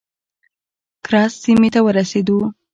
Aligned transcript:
کرز 1.05 1.31
سیمې 1.43 1.69
ته 1.73 1.79
ورسېدو. 1.83 2.37